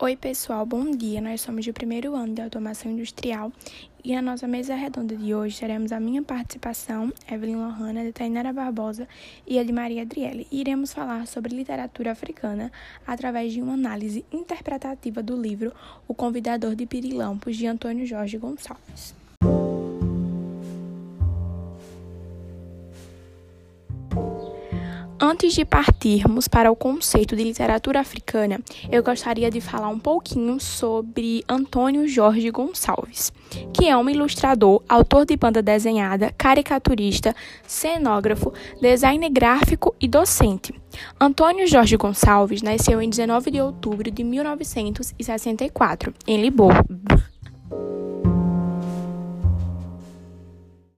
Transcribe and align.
Oi, 0.00 0.16
pessoal, 0.16 0.64
bom 0.64 0.92
dia. 0.92 1.20
Nós 1.20 1.40
somos 1.40 1.66
do 1.66 1.72
primeiro 1.72 2.14
ano 2.14 2.32
de 2.32 2.40
automação 2.40 2.88
industrial 2.88 3.50
e 4.04 4.14
na 4.14 4.22
nossa 4.22 4.46
mesa 4.46 4.76
redonda 4.76 5.16
de 5.16 5.34
hoje 5.34 5.58
teremos 5.58 5.90
a 5.90 5.98
minha 5.98 6.22
participação, 6.22 7.12
Evelyn 7.28 7.56
Lohana, 7.56 8.04
de 8.04 8.12
Tainara 8.12 8.52
Barbosa 8.52 9.08
e 9.44 9.58
a 9.58 9.64
de 9.64 9.72
Maria 9.72 10.02
Adriele. 10.02 10.46
Iremos 10.52 10.92
falar 10.92 11.26
sobre 11.26 11.52
literatura 11.52 12.12
africana 12.12 12.70
através 13.04 13.52
de 13.52 13.60
uma 13.60 13.72
análise 13.72 14.24
interpretativa 14.30 15.20
do 15.20 15.36
livro 15.36 15.72
O 16.06 16.14
Convidador 16.14 16.76
de 16.76 16.86
Pirilampos, 16.86 17.56
de 17.56 17.66
Antônio 17.66 18.06
Jorge 18.06 18.38
Gonçalves. 18.38 19.16
Antes 25.20 25.52
de 25.54 25.64
partirmos 25.64 26.46
para 26.46 26.70
o 26.70 26.76
conceito 26.76 27.34
de 27.34 27.42
literatura 27.42 27.98
africana, 27.98 28.60
eu 28.90 29.02
gostaria 29.02 29.50
de 29.50 29.60
falar 29.60 29.88
um 29.88 29.98
pouquinho 29.98 30.60
sobre 30.60 31.42
Antônio 31.48 32.06
Jorge 32.06 32.48
Gonçalves, 32.52 33.32
que 33.74 33.88
é 33.88 33.96
um 33.96 34.08
ilustrador, 34.08 34.80
autor 34.88 35.26
de 35.26 35.36
banda 35.36 35.60
desenhada, 35.60 36.32
caricaturista, 36.38 37.34
cenógrafo, 37.66 38.52
designer 38.80 39.28
gráfico 39.28 39.92
e 40.00 40.06
docente. 40.06 40.72
Antônio 41.20 41.66
Jorge 41.66 41.96
Gonçalves 41.96 42.62
nasceu 42.62 43.02
em 43.02 43.10
19 43.10 43.50
de 43.50 43.60
outubro 43.60 44.08
de 44.12 44.22
1964, 44.22 46.14
em 46.28 46.40
Lisboa. 46.40 46.74